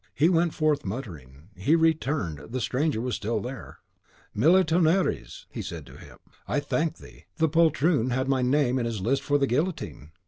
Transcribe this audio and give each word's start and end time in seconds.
He 0.15 0.29
went 0.29 0.55
forth 0.55 0.83
muttering; 0.83 1.49
he 1.55 1.75
returned, 1.75 2.39
the 2.49 2.59
stranger 2.59 2.99
was 2.99 3.13
still 3.13 3.39
there. 3.39 3.77
"Mille 4.33 4.63
tonnerres," 4.63 5.45
he 5.51 5.61
said 5.61 5.85
to 5.85 5.97
him, 5.99 6.17
"I 6.47 6.59
thank 6.59 6.97
thee; 6.97 7.25
the 7.37 7.47
poltroon 7.47 8.09
had 8.09 8.27
my 8.27 8.41
name 8.41 8.79
in 8.79 8.87
his 8.87 8.99
list 8.99 9.21
for 9.21 9.37
the 9.37 9.45
guillotine." 9.45 10.09